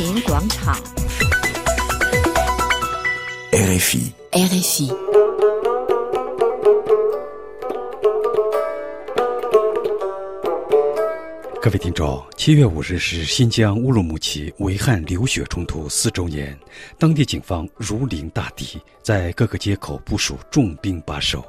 [0.00, 0.74] 民广场。
[3.52, 4.10] RFI.
[4.32, 4.96] RFI。
[11.60, 16.58] 各位听众，七月五日是新疆乌鲁木齐维汉流血冲突四周年，
[16.98, 21.44] 当地警方如临大敌，在各个街口部署重兵把守。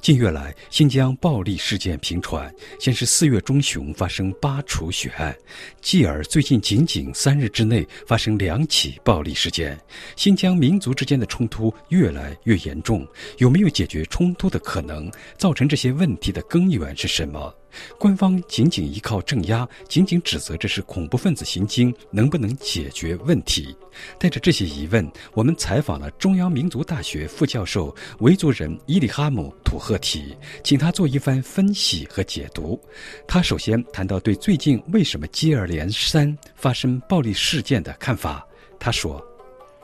[0.00, 2.52] 近月来，新疆暴力事件频传。
[2.78, 5.36] 先是四月中旬发生八处血案，
[5.80, 9.78] 继而最近仅仅三日之内发生两起暴力事件。
[10.16, 13.06] 新疆民族之间的冲突越来越严重，
[13.38, 15.10] 有没有解决冲突的可能？
[15.36, 17.54] 造成这些问题的根源是什么？
[17.98, 23.76] 官方仅仅依靠镇压，仅仅指责这是恐怖分子行径，能不能解决问题？
[24.18, 32.80] 带着这些疑问，我们采访了中央民族大学副教授维族人伊里哈姆土赫提，请他做一番分析和解读。
[33.26, 38.46] 他首先谈到对最近为什么接二连三发生暴力事件的看法。
[38.78, 39.22] 他说。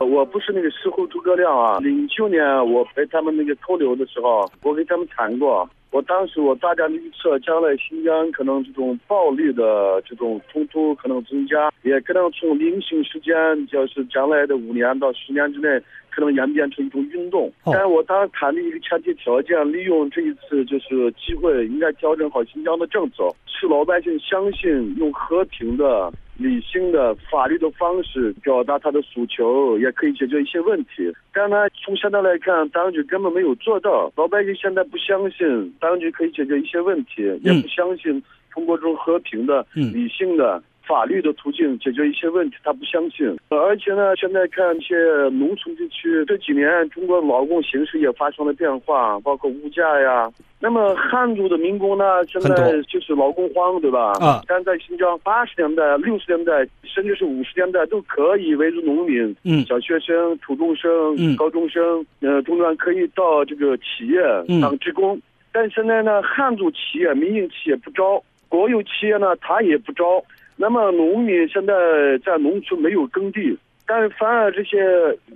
[0.00, 1.78] 我不是那个事后诸葛亮啊！
[1.80, 2.40] 零九年
[2.72, 5.68] 我陪他们那个偷流的时候，我跟他们谈过。
[5.90, 13.34] 我当时我大胆预测，将来新疆可能这种暴力的这种冲突可能增加，也可能从零星时间，
[13.66, 15.82] 就是将来的五年到十年之内，
[16.18, 17.48] 可能演变成一种运动。
[17.64, 26.12] 但是我当时谈的一个前提条件，利用这一次就是机会，应该调整好新疆的政策，使老百姓相信用和平的。
[26.40, 31.12] 理性的法律的方式表达他的诉求，也可以解决一些问题。
[31.34, 34.12] 但呢，从现在来看，当局根本没有做到。
[34.14, 38.22] 老百姓现在不相信当局可以解决一些问题，也不相信
[38.52, 40.62] 通过这种和平的、嗯理性的。
[40.88, 43.28] 法律的途径解决一些问题，他不相信。
[43.50, 44.96] 呃而且呢，现在看一些
[45.30, 50.30] 农村地区，这几年中国劳工形势也发生了变化，包括物价呀。
[50.60, 54.12] 那么汉族的民工呢，现在就是劳工荒，对吧？
[54.20, 65.20] 啊但在新疆八十年代、六十年代，甚至是五十年代，都可以维族农民、嗯小学生、初中生、嗯高中生、呃中专可以到这个企业嗯当职工。
[65.52, 70.24] 但现在呢，汉族企业、民营企业不招，国有企业呢，他也不招。
[70.60, 71.72] 那么农民现在
[72.26, 74.76] 在农村没有耕地，但是反而这些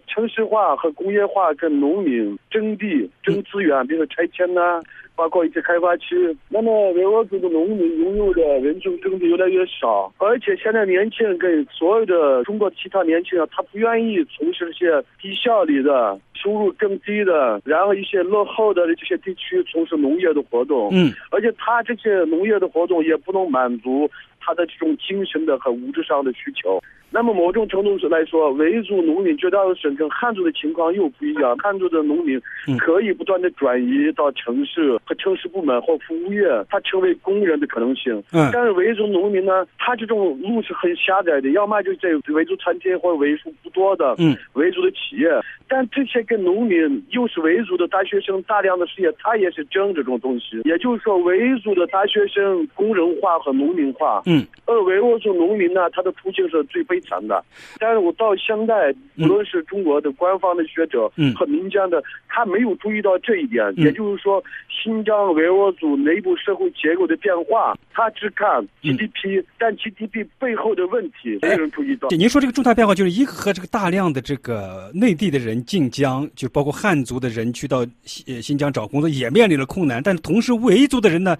[0.08, 4.82] 城市化和工业化跟农民争地、争资源，比如说拆迁呐、
[5.14, 6.36] 包括一些开发区。
[6.48, 20.90] 那么维吾尔族的农民拥有的人种耕地越来越少，而且现在年轻人跟所有的中国其他年轻人，他不愿意从事这些低效率的、收入更低的，然后一些落后的这些地区从事农业的活动。
[20.92, 24.10] 嗯，而且他这些农业的活动也不能满足
[24.44, 26.80] 他的这种精神的和物质上的需求。
[27.14, 31.54] 那么某种程度上来说，维族农民绝大多数跟汉族的情况又不一样。
[31.58, 38.14] 汉族的农民嗯可以不断的转移到城市和城市部门或服务业，他成为工人的可能性。
[38.32, 45.28] 嗯但是维族农民呢，他这种路是很狭窄的，要么就在维族餐厅或者为数不多的嗯维族的企业，
[45.69, 50.62] 但这些跟农民又是维族的大学生大量的失业，他也是争这种东西。
[50.64, 54.31] 也就是说，维族的大学生工人化和农民化，嗯，
[54.66, 57.44] 而维吾尔族农民呢，他的处境是最悲惨的。
[57.78, 63.65] 但是我到现在，嗯无论是中国的官方的学者嗯和民间的，他没有注意到这一点。
[63.76, 72.09] 嗯也就是说，新疆维吾尔族内部社会结构的变化，他只看嗯 GDP，、但 GDP 背后的问题没有人注意到。
[72.10, 80.03] 您说这个重大变化，就是一个和这个大量的这个内地的人进疆，就包括汉族的人去到新呃新疆找工作，也面临了困难。
[80.03, 81.37] 但同时，维族的人呢，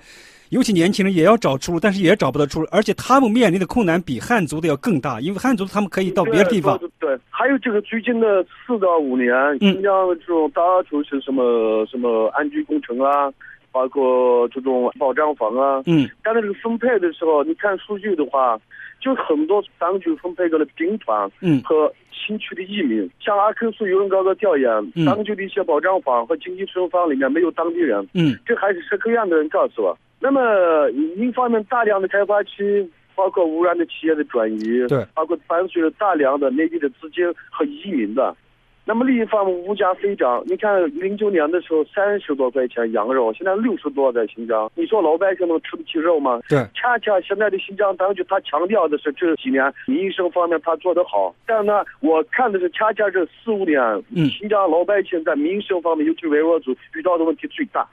[0.53, 6.79] 尤其年轻人也要找出路，但是也找不到出路，而且他们面临的困难比汉族的要更大，因为汉族他们可以到别的地方。
[7.01, 13.33] 对还有这个最近的四到五年，嗯新疆的这种到处是什么什么安居工程啊，
[13.73, 15.83] 包括这种保障房啊。
[15.87, 18.61] 嗯但是这个分配的时候，你看数据的话，
[19.01, 23.09] 就很多当局分配给了兵团嗯和新区的移民。
[23.25, 29.97] 像阿克苏有人搞个调研，嗯当局的一些保障房和经济适用房里面没有当地人，嗯这还是社科院的人告诉我。
[30.23, 38.35] 那么一方面，大量的开发区，包括污染的企业的转移，对，包括伴随着大量的内地的资金和移民的。
[38.85, 40.43] 那么另一方面，物价飞涨。
[40.47, 44.71] 你看，零九年的时候三十多块钱羊肉，现在六十多在新疆。
[44.75, 46.41] 你说老百姓能吃得起肉吗？
[46.49, 53.81] 对，恰恰现在的新疆当局他强调的是这几年民生方面他做得好，但是呢，我看的是恰恰这四五年，
[54.11, 57.87] 嗯新疆老百姓在民生方面，尤其维吾尔族遇到的问题最大。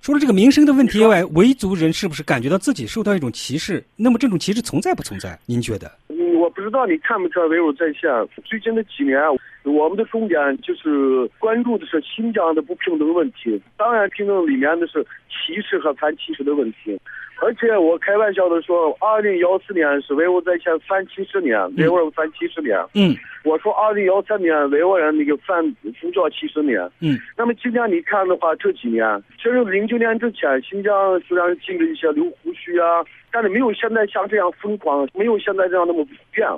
[0.00, 3.80] 除了这个民生的问题以外，维族人是不是感觉到自己受到一种歧视？
[3.94, 5.38] 那么这种歧视存在不存在？
[5.46, 5.88] 您觉得？
[6.08, 8.10] 嗯，我不知道你看不看维吾在线。
[8.44, 9.16] 最近的几年，
[9.64, 16.98] 我们的重点就是关注的是新疆的不平等问题，当然平等里面的是歧视和反歧视的问题。
[17.40, 22.78] 而且我开玩笑的说，二零幺四年是维吾尔在线反七十年，维吾尔反七十年。
[22.94, 25.60] 嗯我说二零幺三年维吾尔人那个反
[26.00, 26.80] 宗教七十年。
[27.00, 36.48] 嗯那么今天你看的话，这几年，其实零九年之前，新疆虽然进了一些留胡须啊，但是没有现在像这样疯狂，没有现在这样那么普遍。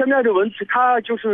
[0.00, 1.28] 现在的问题它就是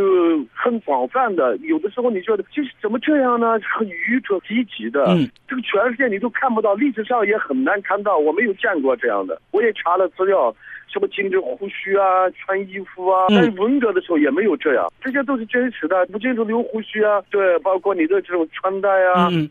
[0.52, 3.56] 很广泛的，有的时候你觉得就是怎么这样呢？
[3.60, 5.04] 很愚蠢、低级的。
[5.04, 9.40] 嗯，这个全世界你都看不到，历史上也很难看到，我没有见过这样的。
[9.52, 10.52] 我也查了资料，
[10.88, 13.36] 什么禁止胡须啊、穿衣服啊，嗯。
[13.36, 19.48] 但是文革的时候也没有这样，这些都是真实的，不禁止留胡须啊，对，包括你的这种穿戴啊，嗯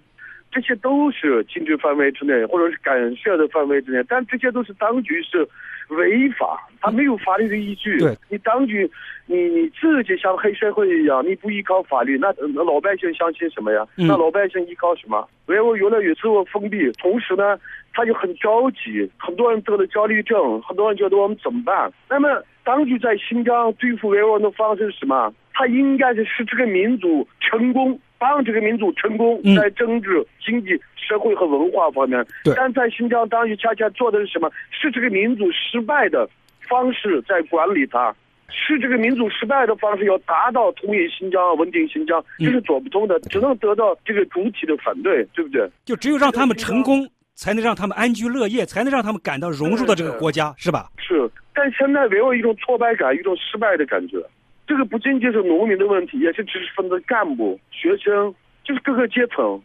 [0.52, 5.46] 这些都是禁止范围之内，或者是干涉的范围之内，但这些都是当局是
[5.90, 7.98] 违法，他没有法律的依据。
[7.98, 8.90] 对，你当局，
[9.26, 13.86] 你你自己像黑社会一样，你不依靠法律，那那老百姓相信什么呀？
[13.98, 15.28] 嗯那老百姓依靠什么？
[15.48, 17.58] 维吾尔越来越自我封闭，同时呢，
[17.94, 21.92] 他就很着急，很多人得了焦虑症，很多人觉得我们怎么办？
[22.10, 25.34] 那么当局在新疆对付维吾尔的方式是什么？
[25.54, 32.26] 他应该是使这个民族成功，帮这个民族成功嗯，在政治、经济、社会和文化方面。
[32.44, 34.52] 对但在新疆，当局恰恰做的是什么？
[34.70, 36.28] 是这个民族失败的
[36.68, 38.16] 方式在管理它。
[38.48, 45.68] 是这个民族失败的方式，要达到统一新疆、稳定新疆，嗯这是做不通的，只能得到这个主体的反对，对不对？
[45.84, 50.92] 就只有让他们成功，才能让他们安居乐业，才能让他们感到融入到这个国家，是吧？
[51.00, 54.18] 是，但现在给我一种挫败感，一种失败的感觉。
[54.68, 58.34] 这个不仅仅是农民的问题，也是知识分子、干部、学生，
[58.64, 59.60] 就是各个阶层。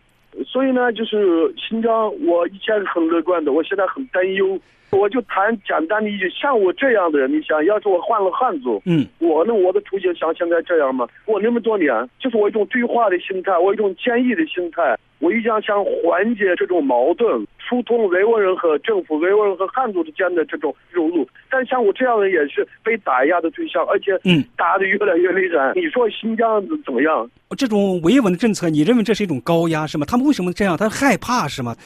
[0.47, 4.59] 所以呢，就是新疆，我以前是很乐观的，我现在很担忧。
[4.91, 11.07] 我就谈简单的一句，像我这样的人，你想要是我换了汉族，嗯我那，我的处境像现在这样吗？
[11.27, 21.29] 我那么多年，就是我一种对话的心态，我一种坚毅的心态，我一直想缓解这种矛盾，疏通维吾尔人和政府、维吾尔人和汉族之间的这种融入。
[21.51, 25.73] 但像我这样的也是被打压的对象，而且嗯，打的越来越厉害。
[25.75, 27.31] 你说新疆怎么样？
[27.57, 30.07] 这种维稳的政策，你认为这是一种高压是吗？
[30.09, 30.77] 他们为什么这样？
[30.77, 31.77] 他害怕是吗？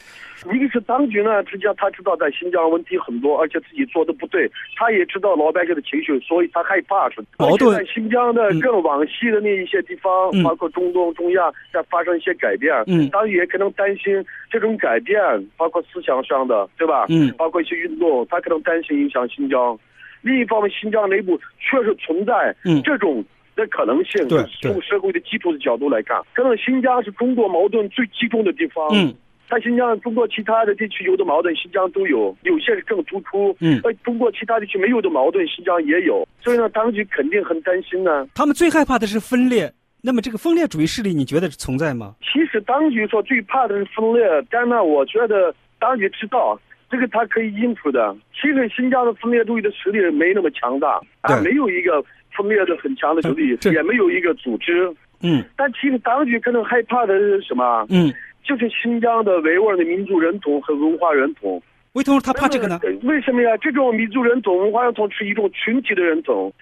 [0.53, 7.19] 一个是当局呢，实际上他知道在新疆问题很多，而且自己做的不对，他也知道老百姓的情绪，所以他害怕是。
[7.39, 15.19] 矛盾在新疆的更往西的那一些地方，嗯包括中东、中亚，在发生一些改变，嗯当局也可能担心这种改变，
[15.57, 17.05] 包括思想上的，对吧？
[17.09, 19.77] 嗯包括一些运动，他可能担心影响新疆。
[20.21, 23.23] 另一方面，新疆内部确实存在嗯这种
[23.55, 28.87] 的可能性，对就是从社会的基础的角度来看，可能新疆是中国矛盾最集中的地方。
[28.93, 29.13] 嗯
[29.47, 33.55] 在新疆，中国其他的地区有的矛盾，新疆都有，有些是更突出。
[33.59, 36.27] 嗯而中国其他地区没有的矛盾，新疆也有。
[36.41, 38.27] 所以呢，当局肯定很担心呢。
[38.33, 39.71] 他们最害怕的是分裂。
[40.05, 42.13] 那么这个分裂主义势力，你觉得存在吗？
[42.21, 46.59] 其实当局说最怕的是分裂，但呢，我觉得当局知道
[46.91, 48.15] 这个他可以应付的。
[48.31, 52.03] 其实新疆的分裂主义的实力没那么强大，啊，没有一个
[52.37, 54.93] 分裂的很强的实力，也没有一个组织。
[55.21, 57.87] 嗯但其实当局可能害怕的是什么？
[57.89, 58.13] 嗯，
[58.43, 61.59] 就是新疆的维吾尔的民族认同和文化认同。
[61.93, 62.79] 为什么他怕这个呢？
[63.03, 63.57] 为什么呀？
[63.57, 66.53] 这种民族认同、文化认同是一种群体的认同，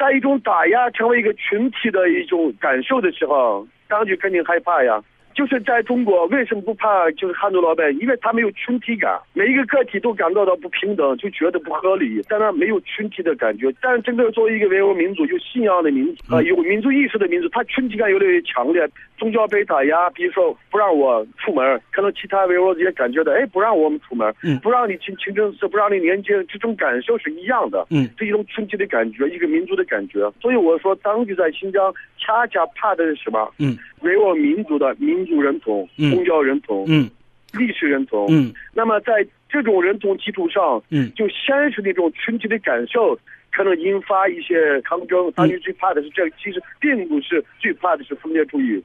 [0.00, 4.98] 在一种打压成为一个群体的一种感受的时候，当局肯定害怕呀。
[5.32, 7.08] 就是在中国，为什么不怕？
[7.12, 13.72] 就是汉族老百姓，因为他没有群体感，每一个个体都感到到不平等，就觉得不合理，但他没有群体的感觉。
[13.80, 18.86] 但是真正作为一个维吾尔民族，有信仰的民族，啊、有民族意识的民族，他群体感越来越强烈。
[19.20, 27.86] 宗教被打压，比如说不让我出门，可能其他维吾尔族也感觉到，哎，不让我们出门，嗯不让你进清真寺，不让你念经，这种感受是一样的。
[27.90, 30.20] 嗯是一种群体的感觉，一个民族的感觉。
[30.40, 33.52] 所以我说，当局在新疆恰恰怕的是什么？
[33.58, 37.10] 嗯维吾尔民族的民族认同、嗯宗教认同、嗯
[37.52, 38.26] 历史认同。
[38.30, 43.18] 嗯那么在这种认同基础上，嗯就先是那种群体的感受，
[43.52, 45.30] 可能引发一些抗争。
[45.32, 48.82] 当局最怕的是这个，其实并不是最怕的是分裂主义。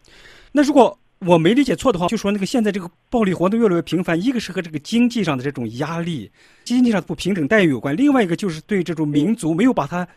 [0.52, 6.30] 那如果我没理解错的话，就说那个现在这个暴力活动越来越频繁，一个是和这个经济上的这种压力、
[6.64, 10.08] 经济上的不平等待遇有关，另外一个就是对这种民族没有把它，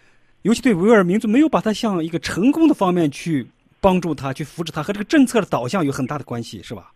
[0.42, 3.46] 尤其对维吾尔民族没有把它向一个成功的方面去
[3.80, 6.90] 帮助他、去扶持他，和这个政策的导向有很大的关系，是吧？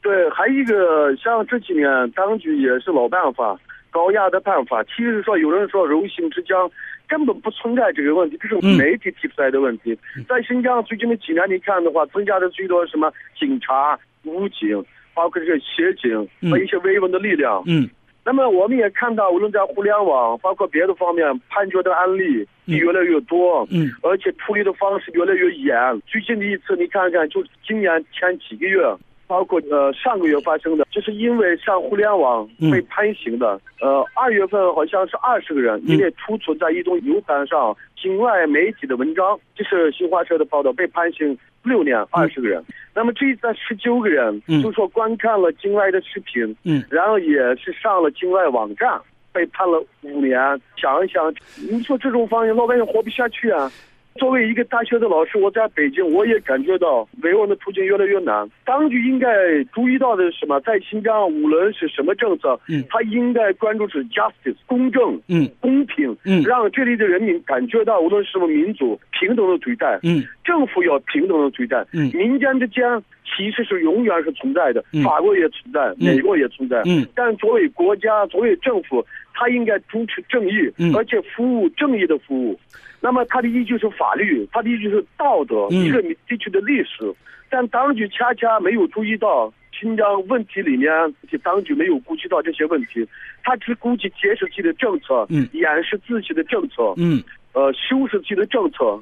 [0.00, 3.58] 对，还有一个像这几年当局也是老办法，
[3.90, 4.82] 高压的办法。
[4.84, 6.70] 其实说有人说柔性之疆
[7.08, 9.96] 根本不存在这个问题，这是嗯媒体提出来的问题。
[10.28, 17.62] 在新疆最近的几年，你看的话，增加的最多什么警察、武警，包括这个协警嗯和一些维稳的力量。
[17.66, 17.88] 嗯
[18.24, 23.66] 那么我们也看到，无论在互联网，包括别的方面，判决的案例嗯越来越多。
[23.70, 25.74] 嗯而且处理的方式越来越严。
[26.06, 28.82] 最近的一次，你看看，就今年前几个月，
[29.28, 33.60] 包括呃上个月发生的，就是因为上互联网被判刑的。
[33.80, 42.64] 呃，二月份好像是二十个人，因为突出在一种 U 盘上境外媒体的文章，就是新华社的报道被判刑六年，二十个人。
[42.94, 48.98] 那么这一次十九个人，就说观看了境外的视频，嗯，然后也是上了境外网站，
[49.32, 50.40] 被判了五年。
[50.76, 51.32] 想一想，
[51.70, 53.70] 你说这种方式，老百姓活不下去啊。
[54.16, 58.48] 作为一个大学的老师，我在北京，我也感觉到维稳的途径越来越难。
[58.64, 59.28] 当局应该
[59.72, 60.60] 注意到的是什么？
[60.62, 72.82] 在新疆，无论是什么政策，嗯，他应该关注是 justice 公正，嗯，公平，嗯，让这里的人民感觉到，无论是什么民族，平等的对待，嗯，政府要平等的对待，嗯，民间之间
[73.24, 75.04] 其实是永远是存在的，嗯。
[75.04, 79.04] 法国也存在，美国也存在，嗯，但作为国家，作为政府，
[79.38, 82.58] 他应该主持正义，嗯而且服务正义的服务。
[83.00, 87.14] 那么他的依据是法律，他的依据是道德，嗯一个地区的历史。
[87.48, 90.90] 但当局恰恰没有注意到新疆问题里面，
[91.44, 93.06] 当局没有顾及到这些问题，
[93.44, 99.00] 他只顾及解释自己的政策，嗯掩饰自己的政策，嗯，呃，修饰自己的政策。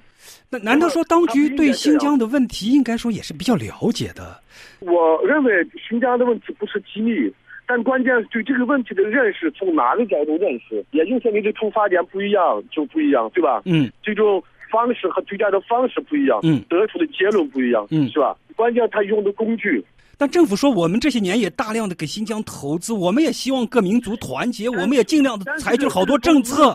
[0.50, 4.38] 那难道说当局对新疆的问题应该说也是比较了解的？
[4.80, 7.32] 我认为新疆的问题不是机密。
[7.66, 13.60] 但关键是对这个问题的认识从哪个角度认识，也就是说你的出发点不一样就不一样，对吧？
[13.64, 18.36] 嗯，这种方式和对待的方式不一样，嗯，得出的结论不一样，嗯，是吧？
[18.54, 19.84] 关键他用的工具。
[20.16, 26.72] 但政府说我们这些年也大量的给新疆投资，我们也希望各民族团结，我们也尽量的采取好多政策。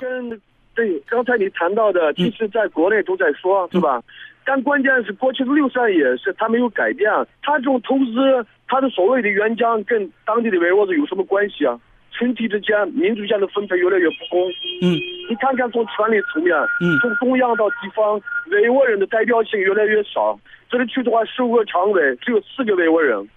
[0.76, 4.04] 对，刚才你谈到的，其实在国内都在说，是吧？
[4.46, 7.10] 但关键是过去的六三也是，他没有改变，
[7.42, 8.46] 他这种投资。
[8.72, 11.78] 他的所谓的援疆跟当地的维吾尔族有什么关系啊？
[12.10, 14.48] 群体之间、民族间的分配越来越不公。
[14.82, 14.96] 嗯，
[15.30, 20.40] 你看看从权力层面，嗯，从中央到地方，维吾尔人的代表性越来越少。
[20.70, 23.28] 这里去的话，十五个常委只有四个维吾尔人。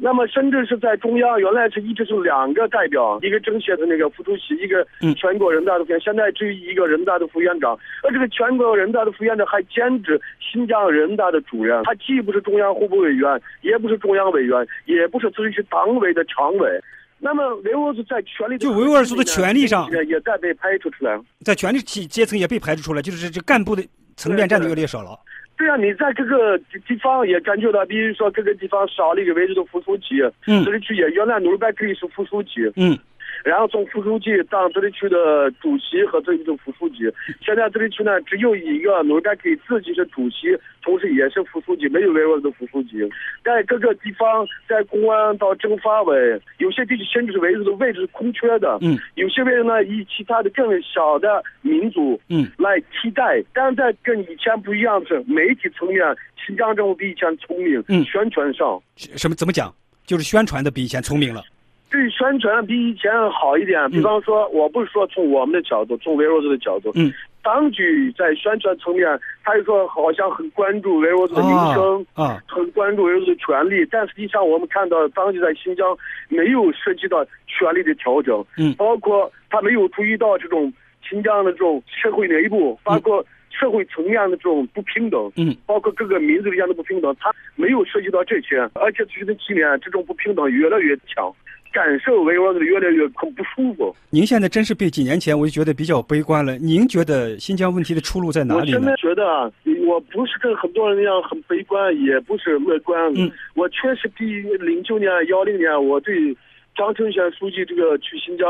[0.00, 4.86] 那么，深圳是在中央，原来是一直是两个代表，一个政协的那个副主席，一个
[5.16, 7.76] 全国人大的副员，现在只有一个人大的副院长。
[8.04, 16.80] 而这个全国人大的副院长还兼职新疆人大的主任，他既不是中央候补委员，也不是中央委员，也不是自治区党委的常委。
[17.18, 23.84] 那么维吾尔族在权力就维吾尔族的权利上也在被排除出来，在权力阶阶层也被排除出来，就是这干部的
[24.16, 25.18] 层面占的越来越少了。
[25.58, 32.96] 对啊，你在各个地方也感觉到，比如说各个地方少了一个位置的副书记，嗯，这里区也原来努尔拜可以是副书记，嗯，
[33.44, 36.96] 然后从副书记当这里区的主席和这里的副书记，
[37.40, 42.98] 现在这里区呢只有一个努尔拜可以自己是主席，同时也是副书记，没有维吾尔的副书记。
[43.44, 53.42] 在各个地方，在公安到政法委，有些地区甚至是维吾尔的位置是空缺的，嗯，有些位置呢以其他的更小的民族，嗯，来替代。
[53.52, 56.04] 但在跟以前不一样的是，媒体层面，
[56.44, 59.72] 新疆政府比以前聪明，嗯，宣传上什么怎么讲，
[60.06, 61.42] 就是宣传的比以前聪明了。
[61.90, 67.10] 对宣传比以前好一点，比方说，我不是说从我们的角度，从维吾尔族的角度，嗯，
[67.42, 75.96] 当局在宣传层面，他就说好像很关注维吾尔族的民生，啊，很关注维吾尔族的权利，但实际上我们看到当局在新疆
[76.28, 80.70] 没有涉及到权利的调整，嗯，包括他没有注意到这种
[81.08, 91.34] 新疆的这种社会内部，包括社会层面的这种不平等，嗯，包括各个民族之间的不平等，他没有涉及到这些，而且最近几年这种不平等越来越强。
[91.78, 93.94] 感受维吾尔族越来越很不舒服。
[94.10, 96.58] 您现在真是比几年前我就觉得比较悲观了。
[96.58, 98.78] 您觉得新疆问题的出路在哪里呢？
[98.78, 99.48] 我现在觉得啊，
[99.86, 103.00] 我不是跟很多人一样很悲观，也不是乐观。
[103.14, 106.36] 嗯，我确实比零九年、幺零年，我对
[106.74, 108.48] 张成贤书记这个去新疆，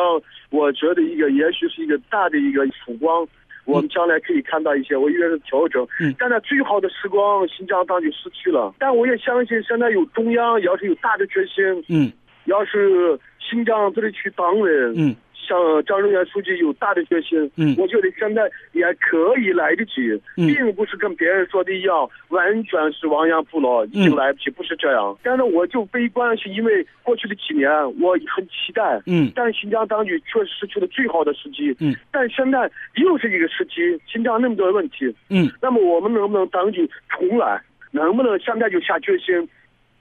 [0.48, 3.28] 我觉得一个也许是一个大的一个曙光。
[3.66, 5.86] 我们将来可以看到一些，我以为是调整。
[6.00, 8.74] 嗯，但在最好的时光，新疆当局失去了。
[8.78, 12.10] 但我也相信，现在有中央，要是有大的决心，嗯。
[12.48, 25.16] 要是新疆这里区党委，嗯，像张荣元书记有大的决心，嗯，我觉得现在也可以来得及，嗯，并不是跟别人说的一样，完全是亡羊补牢，已经来不及，不是这样。
[25.22, 37.60] 但是我就悲观，是因为过去的几年我很期待，嗯，但新疆当局确实失去了最好的时机，嗯，但现在又是一个时机，新疆那么多问题，嗯，那么我们能不能当局重来？
[37.90, 39.34] 能不能现在就下决心，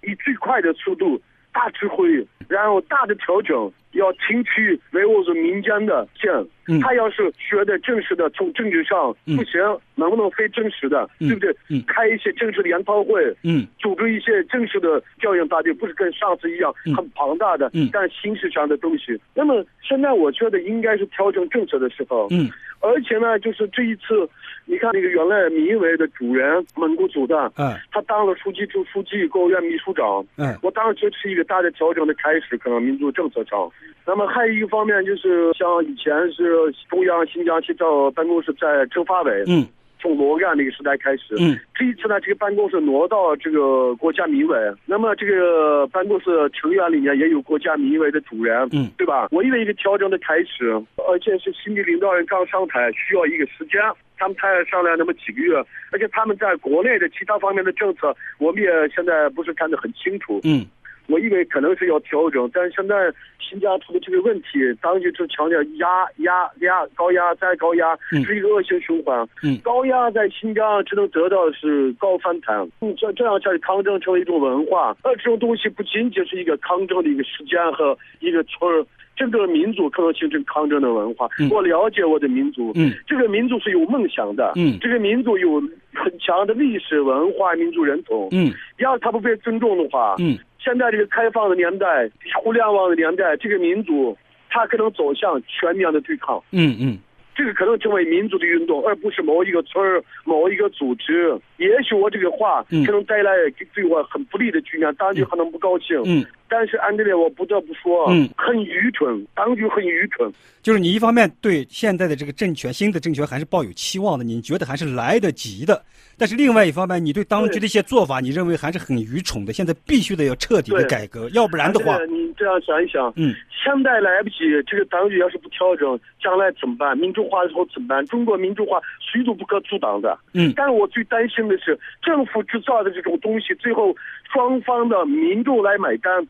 [0.04, 1.22] 以最快的速度？
[1.57, 6.31] 大智慧，然后大的调整，要听取维吾尔族民间的建
[6.67, 9.59] 嗯，他要是学的正式的，从政治上不行，
[9.95, 11.49] 能不能非正式的，对不对？
[11.69, 19.19] 嗯，开一些正式的研讨会，嗯，组织一些正式的调研大队，不是跟上次一样很庞大的，嗯，但形式上的东西。
[19.33, 24.27] 那么现在我觉得应该是调整政策的时候，嗯，而且呢，就是这一次，
[24.65, 27.74] 你看那个原来民委的主任蒙古族的，嗯。
[27.91, 30.55] 他当了书记处书记、国务院秘书长，嗯。
[30.62, 33.69] 我当时觉得是一个大的调整的开始，可能民族政策上。
[34.05, 39.65] 那么还有一个方面就是，像以前是中央新疆西藏办公室在政法委，嗯
[40.00, 49.27] 从罗干那个时代开始，嗯这一次呢，这个办公室挪到这个国家民委，那么这个办公室成员里面也有国家民委的主任，嗯对吧？
[49.32, 50.72] 我以为一个调整的开始，
[51.08, 53.82] 而且是新的领导人刚上台，需要一个时间。
[54.20, 55.56] 他们才上来那么几个月，
[55.92, 60.42] 而且他们在国内的其他方面的政策，我们也现在不是看得很清楚。
[60.44, 60.66] 嗯
[61.07, 68.23] 我以为可能是要调整，但是现在新疆出的这个问题，当局就强调压压压高压再高压，嗯。
[68.25, 69.27] 是一个恶性循环。
[69.43, 69.57] 嗯。
[69.63, 78.85] 高压在新疆只能得到的是高反弹，嗯，这这样下去抗争成为一种文化，而这种东西不仅仅是一个抗争的一个时间和一个村儿，
[79.15, 81.29] 整个民族可能形成抗争的文化。
[81.39, 81.49] 嗯。
[81.49, 82.91] 我了解我的民族，嗯。
[83.07, 84.77] 这个民族是有梦想的，嗯。
[84.81, 85.61] 这个民族有
[85.93, 88.27] 很强的历史文化、民族认同。
[88.31, 88.51] 嗯。
[88.79, 92.09] 要是他不被尊重的话，嗯现在这个开放的年代、
[92.41, 94.17] 互联网的年代，这个民族
[94.49, 96.41] 它可能走向全面的对抗。
[96.51, 96.97] 嗯嗯
[97.38, 101.39] 这个可能成为民族的运动，而不是某一个村儿、某一个组织。
[101.58, 103.32] 也许我这个话嗯可能带来
[103.75, 106.01] 对我很不利的局面，当局可能不高兴。
[106.06, 110.32] 嗯，但是安德烈，我不得不说，嗯很愚蠢，当局很愚蠢。
[110.63, 115.75] 就是你一方面对现在的这个政权、新的政权还是抱有期望的，你觉得还是来得及的；
[116.17, 119.53] 但是另外一方面，你对当局的一些做法，你认为还是很愚蠢的。
[119.53, 126.98] 现在必须得要彻底的改革，要不然的话你这样想一想，嗯现在来不及，这个当局要是不调整，将来怎么办？
[126.98, 128.05] 民主化的时候怎么办？
[128.05, 130.17] 中国民主化谁都不可阻挡的。
[130.34, 133.93] 嗯但是我最担心的是，政府制造的这种东西，最后
[134.31, 136.25] 双方的民众来买单。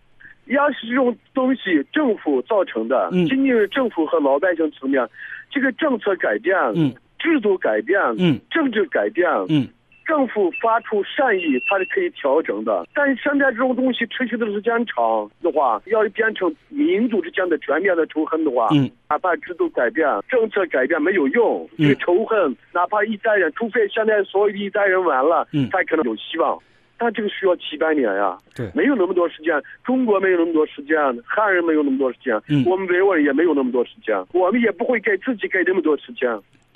[0.47, 5.07] 要是这种东西政府造成的，嗯仅仅是政府和老百姓层面，
[5.51, 9.67] 这个政策改变，嗯制度改变，嗯政治改变，嗯
[10.07, 12.87] 政府发出善意，它是可以调整的。
[12.93, 26.57] 但是现在这种东西持续的时间长的话，要是变成民族之间的全面的仇恨的话，嗯哪怕制度改变、政策改变没有用，嗯这个仇恨，哪怕一代人，除非现在所有的一代人完了，嗯才可能有希望。
[26.99, 36.27] 但这个需要几百年呀，对没有那么多时间，中国没有那么多时间，汉人没有那么多时间，嗯我们维吾尔也没有那么多时间，我们也不会给自己给那么多时间。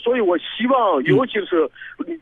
[0.01, 1.69] 所以我希望，尤其是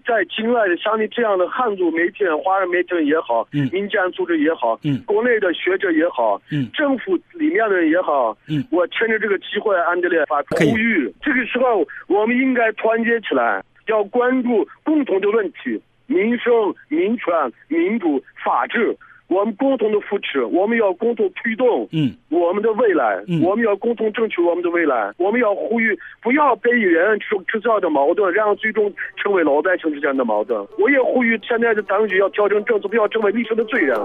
[0.05, 3.69] 在境外的像你这样的汉族媒体人、华人媒体人也好，嗯。
[3.71, 5.01] 民间组织也好，嗯。
[5.05, 6.69] 国内的学者也好，嗯。
[6.73, 8.63] 政府里面的人也好，嗯。
[8.69, 16.53] 我趁着这个机会，安德烈发出呼吁，这个时候我们应该团结起来，要关注共同的问题：民生、
[16.89, 17.33] 民权、
[17.67, 18.95] 民主、法治。
[19.29, 25.13] 我们共同的扶持，我们要共同推动嗯我们的未来，嗯我们要共同争取我们的未来。
[25.17, 30.59] 我们要呼吁，不要被人制制造的矛盾，然后最终成为老百姓之间的矛盾。
[30.77, 33.95] 我也呼吁现在的当局要调整政策，不要成为历史的罪人。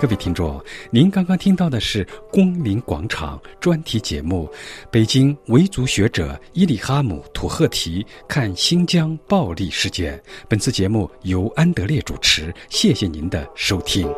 [0.00, 0.58] 各位听众，
[0.90, 4.48] 您刚刚听到的是光明广场专题节目
[4.90, 10.16] 《北京维族学者伊里哈姆·土赫提看新疆暴力事件》。
[10.48, 14.08] 本次节目由安德烈主持，谢谢您的收听。